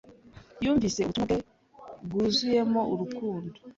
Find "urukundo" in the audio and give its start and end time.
2.93-3.55